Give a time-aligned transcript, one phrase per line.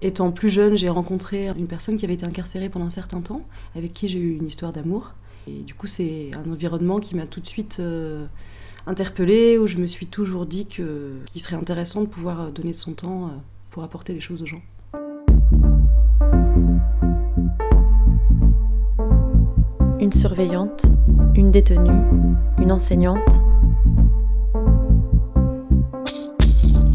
[0.00, 3.42] Étant plus jeune, j'ai rencontré une personne qui avait été incarcérée pendant un certain temps,
[3.74, 5.12] avec qui j'ai eu une histoire d'amour.
[5.48, 8.24] Et du coup, c'est un environnement qui m'a tout de suite euh,
[8.86, 13.24] interpellée, où je me suis toujours dit qu'il serait intéressant de pouvoir donner son temps
[13.24, 13.30] euh,
[13.70, 14.62] pour apporter des choses aux gens.
[19.98, 20.92] Une surveillante,
[21.34, 22.04] une détenue,
[22.58, 23.42] une enseignante.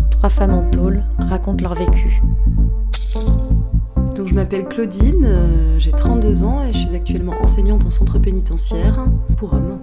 [0.10, 2.22] Trois femmes en tôle racontent leur vécu.
[4.16, 8.20] Donc je m'appelle Claudine, euh, j'ai 32 ans et je suis actuellement enseignante en centre
[8.20, 9.80] pénitentiaire pour hommes.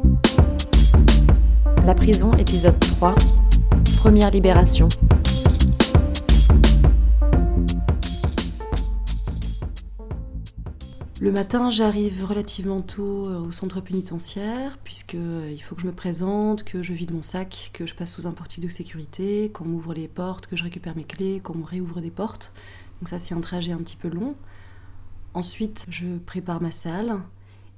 [1.85, 3.17] La prison, épisode 3.
[3.99, 4.89] Première libération.
[11.21, 15.93] Le matin, j'arrive relativement tôt euh, au centre pénitentiaire, puisqu'il euh, faut que je me
[15.93, 19.65] présente, que je vide mon sac, que je passe sous un portique de sécurité, qu'on
[19.65, 22.53] m'ouvre les portes, que je récupère mes clés, qu'on me réouvre des portes.
[23.01, 24.35] Donc ça, c'est un trajet un petit peu long.
[25.35, 27.21] Ensuite, je prépare ma salle.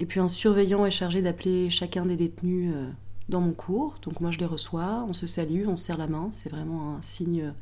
[0.01, 2.89] Et puis un surveillant est chargé d'appeler chacun des détenus euh,
[3.29, 3.97] dans mon cours.
[4.03, 6.29] Donc moi, je les reçois, on se salue, on se serre la main.
[6.33, 7.53] C'est vraiment un signe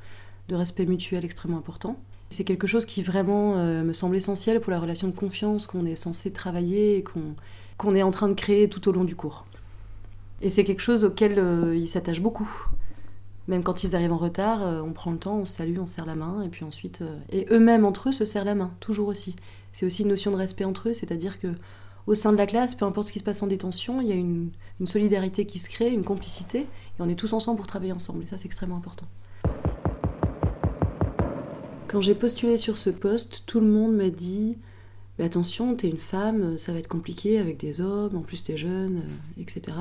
[0.48, 1.97] de respect mutuel extrêmement important.
[2.30, 5.84] C'est quelque chose qui vraiment euh, me semble essentiel pour la relation de confiance qu'on
[5.84, 9.45] est censé travailler et qu'on est en train de créer tout au long du cours.
[10.41, 12.48] Et c'est quelque chose auquel euh, ils s'attachent beaucoup.
[13.51, 15.87] Même quand ils arrivent en retard, euh, on prend le temps, on se salue, on
[15.87, 17.03] serre la main, et puis ensuite.
[17.03, 19.34] Euh, et eux-mêmes entre eux se serrent la main, toujours aussi.
[19.73, 21.48] C'est aussi une notion de respect entre eux, c'est-à-dire que
[22.07, 24.12] au sein de la classe, peu importe ce qui se passe en détention, il y
[24.12, 24.53] a une,
[24.84, 28.27] solidarité qui se crée, une complicité, et on est tous ensemble pour travailler ensemble, et
[28.29, 29.07] ça c'est extrêmement important.
[31.89, 34.59] Quand j'ai postulé sur ce poste, tout le monde m'a dit
[35.19, 38.57] mais attention, t'es une femme, ça va être compliqué avec des hommes, en plus t'es
[38.57, 39.77] jeune, euh, etc.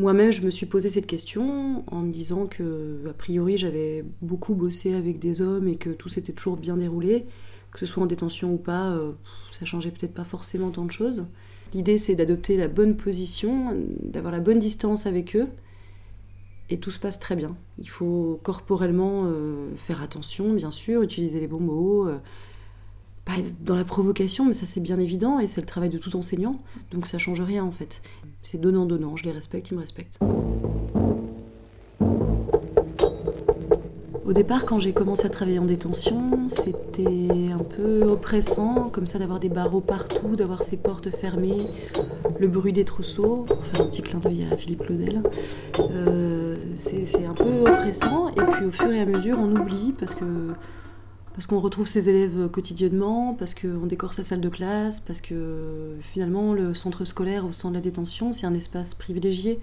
[0.00, 4.54] Moi-même, je me suis posé cette question en me disant que, a priori, j'avais beaucoup
[4.54, 7.26] bossé avec des hommes et que tout s'était toujours bien déroulé,
[7.70, 9.12] que ce soit en détention ou pas, euh,
[9.50, 11.26] ça changeait peut-être pas forcément tant de choses.
[11.74, 15.48] L'idée, c'est d'adopter la bonne position, d'avoir la bonne distance avec eux,
[16.70, 17.54] et tout se passe très bien.
[17.78, 22.08] Il faut corporellement euh, faire attention, bien sûr, utiliser les bons mots.
[23.30, 26.16] Pas dans la provocation, mais ça c'est bien évident et c'est le travail de tout
[26.16, 26.56] enseignant,
[26.90, 28.02] donc ça change rien en fait.
[28.42, 30.18] C'est donnant-donnant, je les respecte, ils me respectent.
[34.24, 39.20] Au départ, quand j'ai commencé à travailler en détention, c'était un peu oppressant, comme ça,
[39.20, 41.68] d'avoir des barreaux partout, d'avoir ces portes fermées,
[42.38, 45.22] le bruit des trousseaux, pour faire un petit clin d'œil à Philippe Claudel.
[45.78, 50.14] Euh, c'est un peu oppressant, et puis au fur et à mesure, on oublie parce
[50.14, 50.24] que
[51.40, 55.96] parce qu'on retrouve ses élèves quotidiennement, parce qu'on décore sa salle de classe, parce que
[56.02, 59.58] finalement le centre scolaire au sein de la détention, c'est un espace privilégié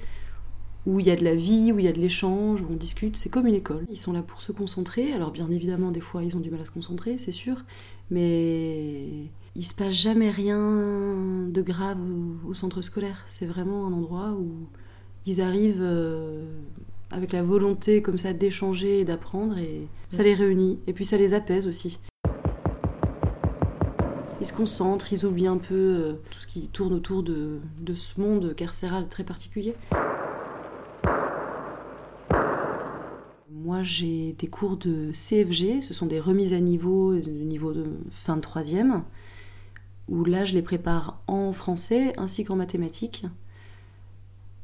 [0.88, 2.76] où il y a de la vie, où il y a de l'échange, où on
[2.76, 3.16] discute.
[3.16, 3.86] C'est comme une école.
[3.92, 5.14] Ils sont là pour se concentrer.
[5.14, 7.64] Alors bien évidemment, des fois, ils ont du mal à se concentrer, c'est sûr,
[8.10, 10.58] mais il se passe jamais rien
[11.48, 12.00] de grave
[12.44, 13.24] au, centre scolaire.
[13.28, 14.66] C'est vraiment un endroit où
[15.28, 15.84] ils arrivent.
[15.84, 16.44] Euh,
[17.12, 21.18] avec la volonté comme ça d'échanger et d'apprendre et ça les réunit et puis ça
[21.18, 22.00] les apaise aussi.
[24.40, 27.60] Ils se concentrent, ils oublient un peu euh, tout ce qui tourne autour de,
[27.96, 29.76] ce monde carcéral très particulier.
[33.50, 37.86] Moi, j'ai des cours de CFG, ce sont des remises à niveau, de niveau de
[38.12, 39.04] fin de troisième,
[40.08, 43.26] où là, je les prépare en français ainsi qu'en mathématiques.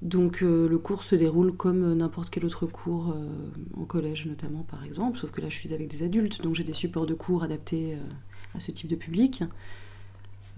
[0.03, 4.65] Donc euh, le cours se déroule comme n'importe quel autre cours euh, en collège notamment
[4.69, 7.13] par exemple, sauf que là je suis avec des adultes, donc j'ai des supports de
[7.13, 9.45] cours adaptés euh, à ce type de public.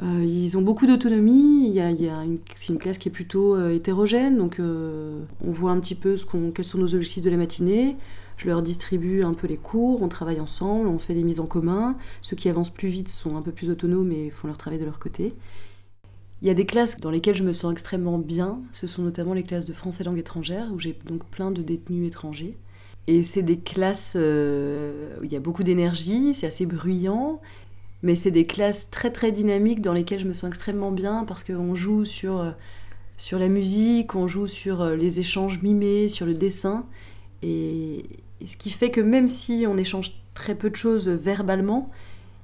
[0.02, 1.80] ils ont beaucoup d'autonomie,
[2.56, 6.66] c'est une classe qui est plutôt hétérogène, donc on voit un petit peu ce quels
[6.66, 7.96] sont nos objectifs de la matinée,
[8.36, 11.46] je leur distribue un peu les cours, on travaille ensemble, on fait des mises en
[11.46, 14.80] commun, ceux qui avancent plus vite sont un peu plus autonomes et font leur travail
[14.80, 15.34] de leur côté.
[16.46, 18.62] Il y a des classes dans lesquelles je me sens extrêmement bien.
[18.72, 22.08] Ce sont notamment les classes de français langue étrangère, où j'ai donc plein de détenus
[22.08, 22.56] étrangers.
[23.08, 27.42] Et c'est des classes euh, où il y a beaucoup d'énergie, c'est assez bruyant,
[28.04, 31.44] mais c'est des classes très très dynamiques dans lesquelles je me sens extrêmement bien parce
[31.44, 32.52] qu'on joue sur, euh,
[33.18, 36.86] sur la musique, on joue sur euh, les échanges mimés, sur le dessin.
[37.41, 38.06] Et,
[38.46, 41.90] ce qui fait que même si on échange très peu de choses verbalement,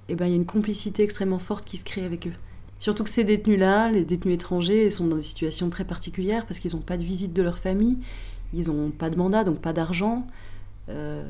[0.10, 2.34] eh ben, il y a une complicité extrêmement forte qui se crée avec eux.
[2.82, 6.76] Surtout que ces détenus-là, les détenus étrangers, sont dans des situations très particulières parce qu'ils
[6.76, 8.00] n'ont pas de visite de leur famille,
[8.56, 10.26] ils n'ont pas de mandat, donc pas d'argent.
[10.90, 11.24] Euh,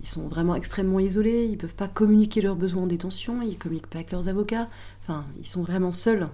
[0.00, 3.50] ils sont vraiment extrêmement isolés, ils ne peuvent pas communiquer leurs besoins en détention, ils
[3.50, 4.66] ne communiquent pas avec leurs avocats.
[5.02, 6.26] Enfin, ils sont vraiment seuls.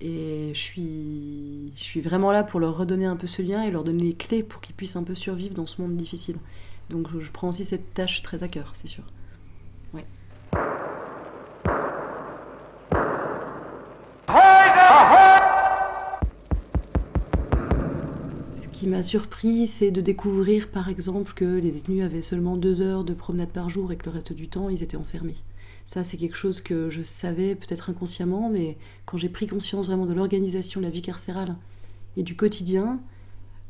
[0.00, 3.70] Et je suis, je suis vraiment là pour leur redonner un peu ce lien et
[3.70, 6.38] leur donner les clés pour qu'ils puissent un peu survivre dans ce monde difficile.
[6.90, 9.04] Donc je prends aussi cette tâche très à cœur, c'est sûr.
[18.78, 23.02] Qui m'a surpris, c'est de découvrir par exemple que les détenus avaient seulement deux heures
[23.02, 25.34] de promenade par jour et que le reste du temps, ils étaient enfermés.
[25.84, 30.06] Ça, c'est quelque chose que je savais peut-être inconsciemment, mais quand j'ai pris conscience vraiment
[30.06, 31.56] de l'organisation de la vie carcérale
[32.16, 33.00] et du quotidien,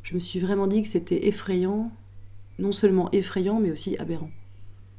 [0.03, 1.91] je me suis vraiment dit que c'était effrayant,
[2.59, 4.29] non seulement effrayant, mais aussi aberrant.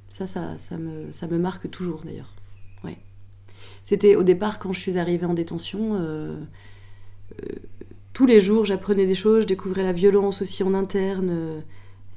[0.09, 2.35] Ça, ça, ça, me, marque toujours d'ailleurs.
[2.83, 2.99] Ouais.
[3.85, 5.95] C'était au départ quand je suis arrivée en détention.
[5.95, 6.41] Euh,
[7.45, 7.55] euh,
[8.13, 11.61] tous les jours, j'apprenais des choses, je découvrais la violence aussi en interne, euh,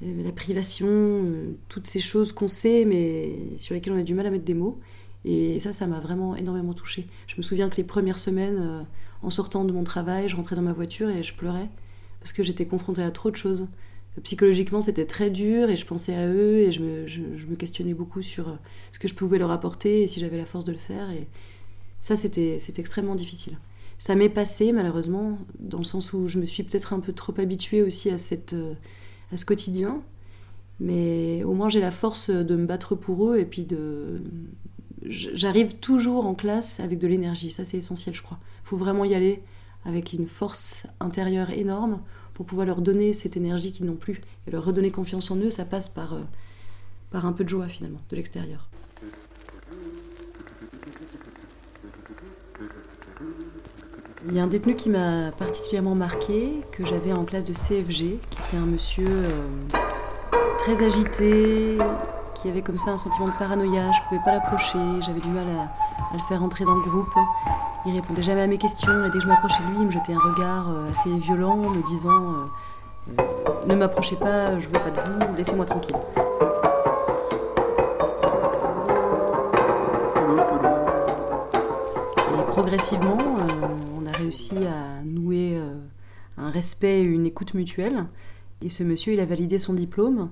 [0.02, 1.26] la privation,
[1.70, 4.54] toutes ces choses qu'on sait, mais sur lesquelles on a du mal à mettre des
[4.54, 4.80] mots.
[5.26, 7.08] Et ça, ça m'a vraiment énormément touchée.
[7.28, 8.86] Je me souviens que les premières semaines,
[9.22, 11.70] en sortant de mon travail, je rentrais dans ma voiture et je pleurais
[12.24, 13.68] parce que j'étais confrontée à trop de choses.
[14.24, 18.58] Psychologiquement, c'était très dur et je pensais à eux et je, me, questionnais beaucoup sur
[18.94, 21.10] ce que je pouvais leur apporter et si j'avais la force de le faire.
[21.12, 21.28] Et
[22.00, 23.58] ça, c'était extrêmement difficile.
[23.98, 27.34] Ça m'est passé, malheureusement, dans le sens où je me suis peut-être un peu trop
[27.40, 28.56] habituée aussi à, cette,
[29.32, 30.02] à ce quotidien.
[30.80, 34.22] Mais au moins, j'ai la force de me battre pour eux et puis de.
[35.06, 37.52] J'arrive toujours en classe avec de l'énergie.
[37.52, 38.40] Ça, c'est essentiel, je crois.
[38.64, 39.44] Il faut vraiment y aller
[39.86, 42.02] avec une force intérieure énorme
[42.34, 44.22] pour pouvoir leur donner cette énergie qu'ils n'ont plus.
[44.48, 46.24] Et leur redonner confiance en eux, ça passe par, euh,
[47.12, 48.70] par un peu de joie finalement, de l'extérieur.
[54.26, 58.20] Il y a un détenu qui m'a particulièrement marqué, que j'avais en classe de CFG,
[58.30, 59.42] qui était un monsieur euh,
[60.60, 61.78] très agité,
[62.34, 63.92] qui avait comme ça un sentiment de paranoïa.
[63.92, 67.14] Je ne pouvais pas l'approcher, j'avais du mal à, le faire entrer dans le groupe.
[67.86, 69.92] Il répondait jamais à mes questions et dès que je m'approchais de lui, il me
[69.92, 72.34] jetait un regard euh, assez violent, me disant
[73.20, 73.24] euh,
[73.68, 75.98] Ne m'approchez pas, je veux pas de vous, laissez-moi tranquille.
[82.18, 83.18] Et progressivement,
[84.34, 85.62] réussi à nouer
[86.38, 88.08] un respect et une écoute mutuelle.
[88.64, 90.32] Et ce monsieur, il a validé son diplôme.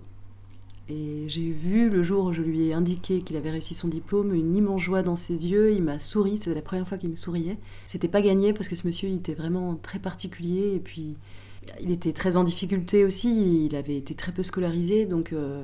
[0.90, 4.34] Et j'ai vu le jour où je lui ai indiqué qu'il avait réussi son diplôme,
[4.34, 5.72] une immense joie dans ses yeux.
[5.72, 7.60] Il m'a souri, c'était la première fois qu'il me souriait.
[7.86, 11.16] C'était pas gagné parce que ce monsieur, il était vraiment très particulier et puis
[11.80, 13.68] il était très en difficulté aussi.
[13.68, 15.64] Il avait été très peu scolarisé, donc euh,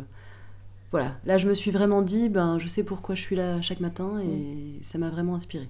[0.91, 1.17] voilà.
[1.25, 4.19] Là, je me suis vraiment dit, ben, je sais pourquoi je suis là chaque matin
[4.19, 5.67] et ça m'a vraiment inspiré.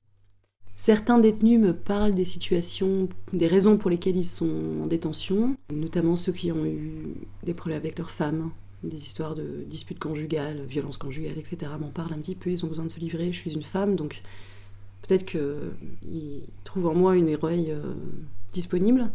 [0.80, 6.16] Certains détenus me parlent des situations, des raisons pour lesquelles ils sont en détention, notamment
[6.16, 8.52] ceux qui ont eu des problèmes avec leurs femmes,
[8.84, 11.72] des histoires de disputes conjugales, violences conjugales, etc.
[11.82, 13.96] m'en parlent un petit peu, ils ont besoin de se livrer, je suis une femme,
[13.96, 14.22] donc
[15.02, 17.96] peut-être qu'ils trouvent en moi une oreille euh,
[18.54, 19.10] disponible,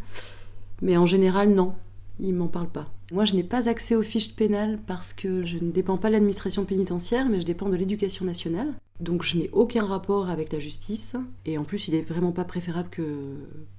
[0.82, 1.74] mais en général, non,
[2.18, 2.90] ils m'en parlent pas.
[3.12, 6.14] Moi, je n'ai pas accès aux fiches pénales parce que je ne dépends pas de
[6.14, 8.74] l'administration pénitentiaire, mais je dépends de l'éducation nationale.
[9.02, 12.44] Donc je n'ai aucun rapport avec la justice, et en plus, il est vraiment pas
[12.44, 13.02] préférable que,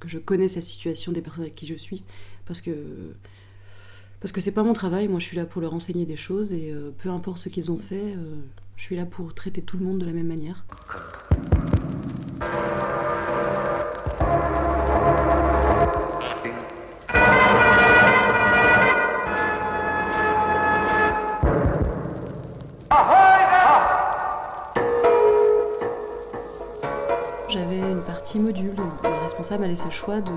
[0.01, 2.03] que je connaisse la situation des personnes avec qui je suis,
[2.45, 2.75] parce que
[4.19, 6.53] parce que c'est pas mon travail, moi je suis là pour leur enseigner des choses.
[6.53, 8.35] Et euh, peu importe ce qu'ils ont fait, euh,
[8.77, 10.65] je suis là pour traiter tout le monde de la même manière.
[27.53, 28.73] J'avais une partie module.
[29.03, 30.31] Le responsable m'a laissé le choix de,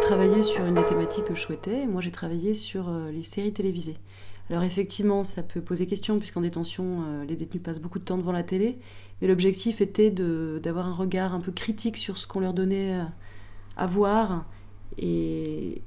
[0.00, 1.86] travaillé sur une des thématiques que je souhaitais.
[1.86, 3.98] Moi, j'ai travaillé sur euh, les séries télévisées.
[4.50, 8.18] Alors effectivement, ça peut poser question, puisqu'en détention, euh, les détenus passent beaucoup de temps
[8.18, 8.78] devant la télé.
[9.22, 13.04] Mais l'objectif était d'avoir un regard un peu critique sur ce qu'on leur donnait euh,
[13.76, 14.46] à voir
[14.98, 15.82] et,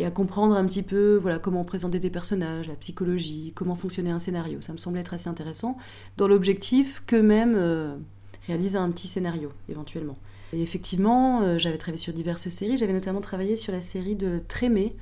[0.00, 4.20] à comprendre un petit peu voilà, comment présenter des personnages, la psychologie, comment fonctionnait un
[4.20, 4.60] scénario.
[4.60, 5.76] Ça me semblait être assez intéressant,
[6.18, 7.98] dans l'objectif qu'eux-mêmes
[8.46, 10.16] réalisent un petit scénario, éventuellement.
[10.54, 12.76] Et effectivement, euh, j'avais travaillé sur diverses séries.
[12.76, 14.94] J'avais notamment travaillé sur la série de Trémé,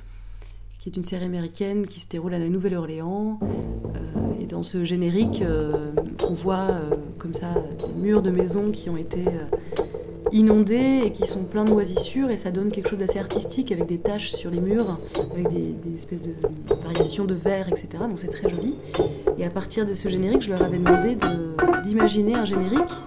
[0.79, 3.39] qui est une série américaine qui se déroule à la Nouvelle-Orléans.
[3.43, 6.69] Euh, et dans ce générique, euh, on voit
[7.17, 7.53] comme ça
[7.85, 9.25] des murs de maisons qui ont été
[10.31, 12.31] inondés et qui sont pleins de moisissures.
[12.31, 14.99] Et ça donne quelque chose d'assez artistique avec des taches sur les murs,
[15.33, 16.31] avec des espèces de
[16.81, 17.89] variations de verre, etc.
[18.07, 18.75] Donc c'est très joli.
[19.37, 21.17] Et à partir de ce générique, je leur avais demandé
[21.83, 23.03] d'imaginer un générique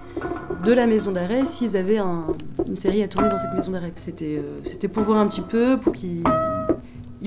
[0.65, 3.93] de la maison d'arrêt s'ils avaient une série à tourner dans cette maison d'arrêt.
[3.95, 6.23] C'était euh, pour voir un petit peu, pour qu'ils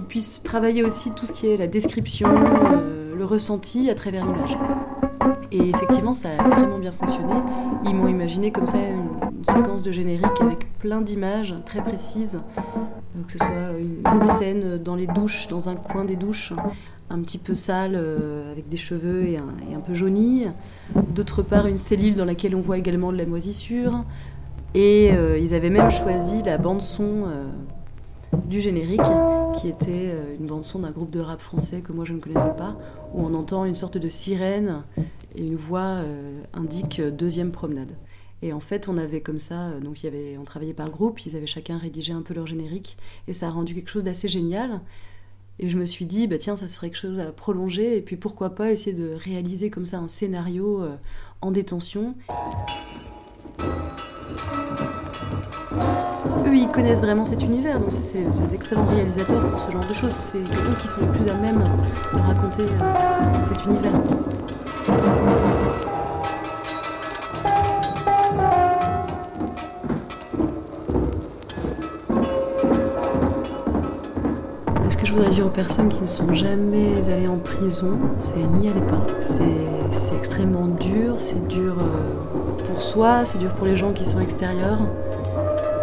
[0.08, 4.58] puissent travailler aussi tout ce qui est la description, euh, le ressenti à travers l'image.
[5.52, 7.32] Et effectivement, ça a extrêmement bien fonctionné.
[7.84, 13.22] Ils m'ont imaginé comme ça une, séquence de générique avec plein d'images très précises, euh,
[13.24, 13.46] que ce soit
[13.78, 16.52] une, scène dans les douches, dans un coin des douches,
[17.10, 20.46] un petit peu sale, euh, avec des cheveux et un, peu jauni.
[21.14, 24.04] D'autre part, une cellule dans laquelle on voit également de la moisissure.
[24.74, 27.24] Et euh, ils avaient même choisi la bande-son
[28.46, 29.00] du générique,
[29.58, 32.54] qui était euh, une bande-son d'un groupe de rap français que moi je ne connaissais
[32.56, 32.76] pas,
[33.14, 34.82] où on entend une sorte de sirène
[35.34, 37.92] et une voix euh, indique deuxième promenade.
[38.40, 41.26] Et en fait, on avait comme ça, donc il y avait, on travaillait par groupe,
[41.26, 42.96] ils avaient chacun rédigé un peu leur générique,
[43.26, 44.80] et ça a rendu quelque chose d'assez génial.
[45.60, 48.16] Et je me suis dit, bah tiens, ça serait quelque chose à prolonger, et puis
[48.16, 50.84] pourquoi pas essayer de réaliser comme ça un scénario
[51.40, 52.14] en détention.
[56.46, 59.92] Eux, ils connaissent vraiment cet univers, donc c'est des excellents réalisateurs pour ce genre de
[59.92, 60.12] choses.
[60.12, 63.92] C'est eux qui sont les plus à même de raconter euh, cet univers.
[75.08, 78.82] Je voudrais dire aux personnes qui ne sont jamais allées en prison, c'est n'y allez
[78.82, 79.06] pas.
[79.22, 84.20] C'est extrêmement dur, c'est dur euh, pour soi, c'est dur pour les gens qui sont
[84.20, 84.80] extérieurs.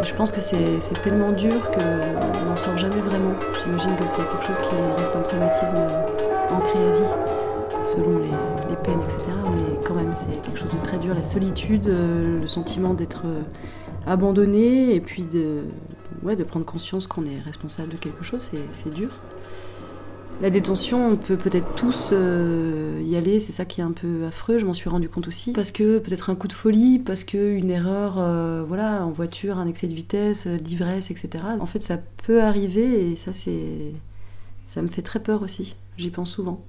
[0.03, 3.34] Je pense que c'est tellement dur qu'on n'en sort jamais vraiment.
[3.63, 5.77] J'imagine que c'est quelque chose qui reste un traumatisme
[6.51, 7.10] ancré à vie,
[7.84, 9.22] selon les, peines, etc.
[9.55, 11.15] Mais quand même, c'est quelque chose de très dur.
[11.15, 13.24] La solitude, euh, le sentiment d'être
[14.05, 15.63] abandonné, et puis de,
[16.24, 19.09] ouais, de prendre conscience qu'on est responsable de quelque chose, c'est dur.
[20.41, 24.25] La détention, on peut peut-être tous euh, y aller, c'est ça qui est un peu
[24.25, 25.53] affreux, je m'en suis rendu compte aussi.
[25.53, 29.67] Parce que peut-être un coup de folie, parce qu'une erreur euh, voilà, en voiture, un
[29.67, 31.41] excès de vitesse, euh, l'ivresse, etc.
[31.59, 33.93] En fait, ça peut arriver et ça, c'est.
[34.65, 35.75] Ça me fait très peur aussi.
[35.95, 36.62] J'y pense souvent.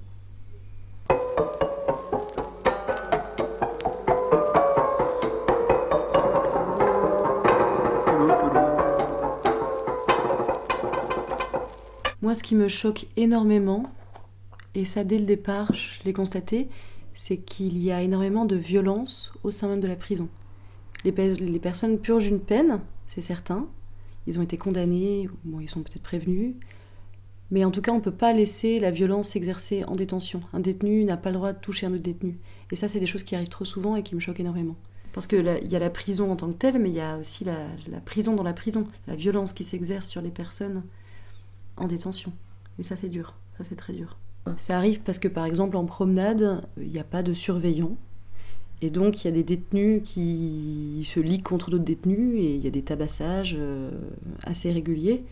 [12.27, 13.85] Moi, ce qui me choque énormément,
[14.75, 16.69] et ça dès le départ, je l'ai constaté,
[17.15, 20.29] c'est qu'il y a énormément de violence au sein même de la prison.
[21.05, 23.69] Les, personnes purgent une peine, c'est certain.
[24.27, 26.57] Ils ont été condamnés, bon, ils sont peut-être prévenus.
[27.53, 30.41] Mais en tout cas, on ne peut pas laisser la violence s'exercer en détention.
[30.53, 32.41] Un détenu n'a pas le droit de toucher un autre détenu.
[32.73, 34.75] Et ça, c'est des choses qui arrivent trop souvent et qui me choquent énormément.
[35.13, 37.45] Parce qu'il y a la prison en tant que telle, mais il y a aussi
[37.45, 40.83] la prison dans la prison, la violence qui s'exerce sur les personnes
[41.77, 42.33] en détention.
[42.79, 43.35] Et ça, c'est dur.
[43.57, 44.17] Ça, c'est très dur.
[44.59, 47.97] Ça arrive parce que, par exemple, en promenade, il n'y a pas de surveillant.
[48.83, 52.63] Et donc, il y a des détenus qui se lient contre d'autres détenus et il
[52.63, 53.91] y a des tabassages euh,
[54.45, 55.25] assez réguliers.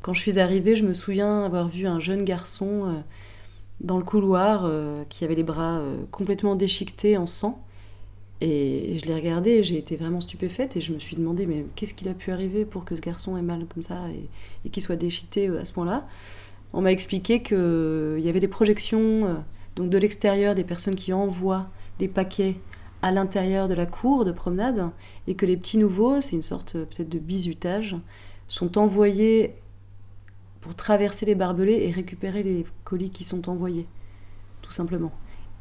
[0.00, 3.00] Quand je suis arrivée, je me souviens avoir vu un jeune garçon euh,
[3.80, 7.64] dans le couloir euh, qui avait les bras complètement déchiquetés en sang.
[8.44, 11.94] Et je l'ai regardé j'ai été vraiment stupéfaite et je me suis demandé mais qu'est-ce
[11.94, 14.00] qu'il a pu arriver pour que ce garçon ait mal comme ça
[14.64, 16.08] et, qu'il soit déchiqueté euh, à ce point-là.
[16.72, 19.34] On m'a expliqué qu'il euh, y avait des projections euh,
[19.76, 21.70] de l'extérieur des personnes qui envoient
[22.00, 22.56] des paquets
[23.00, 24.90] à l'intérieur de la cour de promenade
[25.28, 27.96] et que les petits nouveaux, c'est une sorte peut-être de bizutage,
[28.48, 29.54] sont envoyés
[30.60, 33.86] pour traverser les barbelés et récupérer les colis qui sont envoyés,
[34.62, 35.12] tout simplement.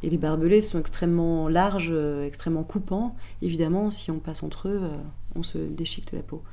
[0.04, 3.16] Et les barbelés sont extrêmement larges, euh, extrêmement coupants.
[3.42, 4.98] Évidemment, si on passe entre eux, euh,
[5.36, 6.44] on se déchiquette la peau.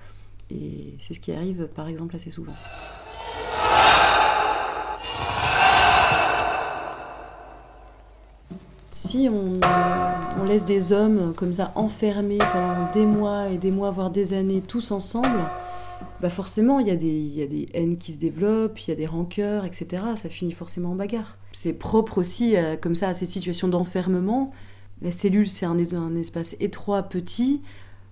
[0.51, 2.55] Et c'est ce qui arrive, par exemple, assez souvent.
[8.91, 9.61] Si on,
[10.41, 14.35] on, laisse des hommes comme ça enfermés pendant des mois et des mois, voire des
[14.35, 15.49] années, tous ensemble,
[16.21, 18.93] bah forcément, il y, a des, y a des haines qui se développent, il y
[18.93, 20.03] a des rancœurs, etc.
[20.17, 21.39] Ça finit forcément en bagarre.
[21.53, 24.53] C'est propre aussi, comme ça, à ces situations d'enfermement.
[25.01, 27.63] La cellule, c'est un, un, espace étroit, petit.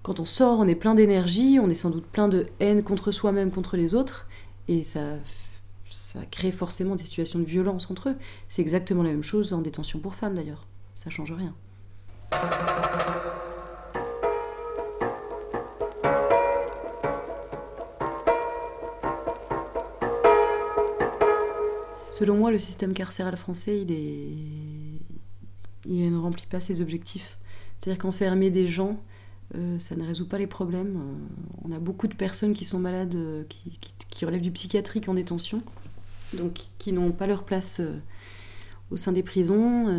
[0.03, 3.11] Quand on sort, on est plein d'énergie, on est sans doute plein de haine contre
[3.11, 4.29] soi-même, contre les autres.
[4.69, 5.01] Et ça,
[5.91, 8.17] ça crée forcément des situations de violence entre eux.
[8.49, 10.67] C'est exactement la même chose en détention pour femmes, d'ailleurs.
[10.95, 11.55] Ça change rien.
[22.19, 25.01] Selon moi, le système carcéral français, il,
[25.87, 27.37] ne remplit pas ses objectifs.
[27.79, 28.99] C'est-à-dire qu'enfermer des gens,
[29.55, 30.97] euh, ça ne résout pas les problèmes.
[30.97, 33.45] Euh, on a beaucoup de personnes qui sont malades, euh,
[34.09, 35.61] qui, relèvent du psychiatrique en détention,
[36.33, 37.83] donc qui n'ont pas leur place
[38.91, 39.95] au sein des prisons.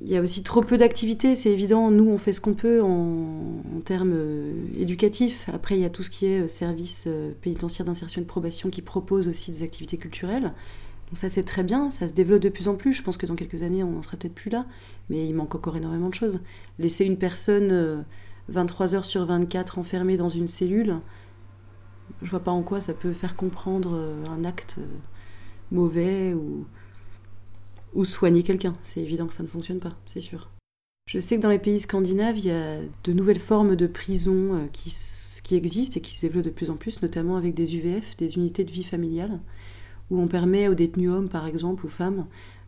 [0.00, 1.92] Il y a aussi trop peu d'activités, c'est évident.
[1.92, 4.18] Nous, on fait ce qu'on peut en, en termes
[4.76, 5.48] éducatifs.
[5.52, 7.06] Après, il y a tout ce qui est service
[7.40, 10.52] pénitentiaire d'insertion et de probation qui propose aussi des activités culturelles.
[11.08, 12.92] Donc ça c'est très bien, ça se développe de plus en plus.
[12.92, 14.66] Je pense que dans quelques années on n'en sera peut-être plus là,
[15.08, 16.40] mais il manque encore énormément de choses.
[16.78, 18.04] Laisser une personne
[18.48, 20.96] 23 euh, heures sur 24 enfermée dans une cellule,
[22.22, 24.86] je vois pas en quoi ça peut faire comprendre euh, un acte euh,
[25.70, 26.66] mauvais ou,
[27.94, 28.76] ou soigner quelqu'un.
[28.82, 30.50] C'est évident que ça ne fonctionne pas, c'est sûr.
[31.06, 34.68] Je sais que dans les pays scandinaves, il y a de nouvelles formes de prison
[34.74, 34.94] qui,
[35.42, 38.36] qui existent et qui se développent de plus en plus, notamment avec des UVF, des
[38.36, 39.40] unités de vie familiale,
[40.10, 42.26] où on permet aux détenus hommes, par exemple, ou femmes,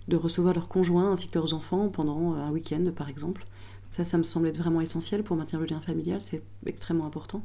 [0.09, 3.47] de recevoir leurs conjoints ainsi que leurs enfants pendant un week-end, par exemple.
[3.91, 7.43] Ça, ça me semble être vraiment essentiel pour maintenir le lien familial, c'est extrêmement important.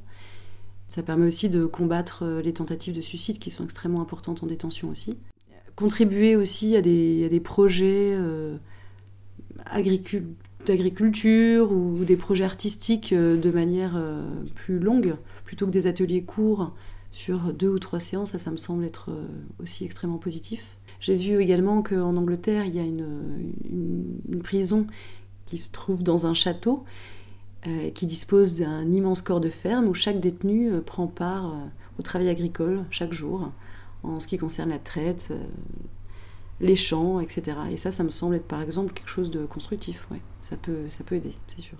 [0.88, 4.46] Ça permet aussi de combattre euh, les tentatives de suicide qui sont extrêmement importantes en
[4.46, 5.18] détention aussi.
[5.76, 8.58] Contribuer aussi à des, projets euh,
[10.66, 16.24] d'agriculture ou des projets artistiques euh, de manière euh, plus longue, plutôt que des ateliers
[16.24, 16.74] courts
[17.16, 19.26] sur deux ou trois séances, ça, ça me semble être euh,
[19.64, 20.76] aussi extrêmement positif.
[21.00, 24.86] J'ai vu également qu'en Angleterre, il y a une, prison
[25.46, 26.84] qui se trouve dans un château
[27.68, 31.56] euh, qui dispose d'un immense corps de ferme où chaque détenu euh, prend part
[31.98, 33.50] au travail agricole chaque jour
[34.04, 35.32] en ce qui concerne la traite,
[36.60, 37.58] les champs, etc.
[37.72, 40.06] Et ça, ça me semble être par exemple quelque chose de constructif.
[40.12, 40.22] Ouais.
[40.42, 41.78] Ça, peut, ça peut aider, c'est sûr.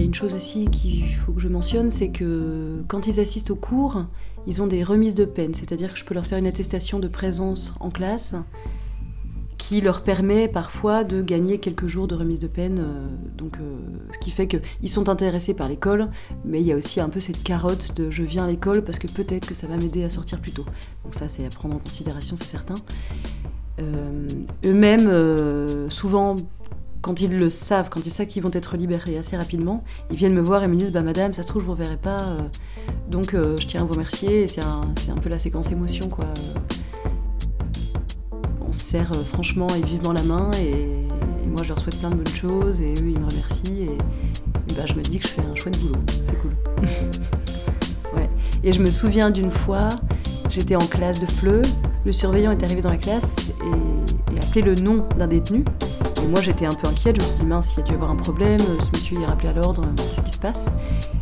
[0.00, 3.50] Y a une chose aussi qu'il faut que je mentionne, c'est que quand ils assistent
[3.50, 4.04] aux cours,
[4.46, 7.08] ils ont des remises de peine, c'est-à-dire que je peux leur faire une attestation de
[7.08, 8.34] présence en classe
[9.58, 12.78] qui leur permet parfois de gagner quelques jours de remise de peine.
[12.80, 13.76] Euh, donc, euh,
[14.12, 16.08] ce qui fait qu'ils sont intéressés par l'école,
[16.44, 18.98] mais il y a aussi un peu cette carotte de je viens à l'école parce
[18.98, 20.64] que peut-être que ça va m'aider à sortir plus tôt.
[21.04, 22.74] Donc ça, c'est à prendre en considération, c'est certain.
[23.78, 24.26] Euh,
[24.64, 26.36] Eux-mêmes, souvent,
[27.02, 30.34] quand ils le savent, quand ils savent qu'ils vont être libérés assez rapidement, ils viennent
[30.34, 32.18] me voir et me disent Bah, madame, ça se trouve, je vous reverrai pas.
[33.10, 34.46] donc, je tiens à vous remercier.
[34.46, 36.26] C'est un, peu la séquence émotion, quoi
[38.70, 40.76] on se serre euh, franchement et vivement la main et,
[41.48, 43.96] moi je leur souhaite plein de bonnes choses et eux ils me remercient et,
[44.76, 46.52] bah, je me dis que je fais un chouette boulot, c'est cool.
[48.62, 49.88] Et je me souviens d'une fois,
[50.50, 51.62] j'étais en classe de FLE,
[52.04, 55.64] le surveillant est arrivé dans la classe et, et appelé le nom d'un détenu.
[56.28, 58.10] Moi j'étais un peu inquiète, je me suis dit mince, il y a dû avoir
[58.10, 60.66] un problème, ce monsieur il est rappelé à l'ordre, qu'est-ce qui se passe?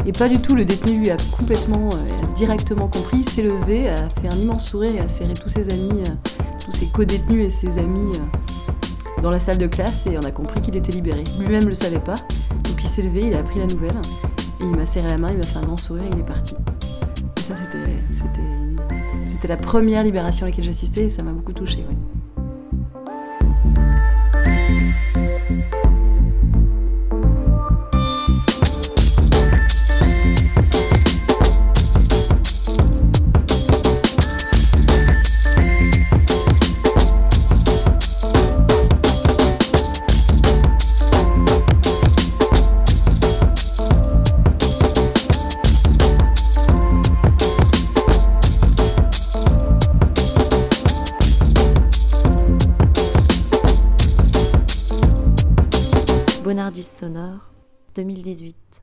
[0.04, 3.96] Et pas du tout, le détenu lui a complètement, euh, directement compris, s'est levé, a
[3.96, 6.02] fait un immense sourire et a serré tous ses amis.
[6.02, 6.30] Euh,
[6.68, 10.30] tous ses co-détenus et ses amis euh, dans la salle de classe et on a
[10.30, 11.24] compris qu'il était libéré.
[11.40, 12.16] Lui-même ne le savait pas,
[12.64, 13.96] donc il s'est levé, il a appris la nouvelle
[14.60, 16.26] et il m'a serré la main, il m'a fait un grand sourire et il est
[16.26, 16.54] parti.
[17.36, 21.86] Et ça, c'était la première libération à laquelle j'assistais et ça m'a beaucoup touchée.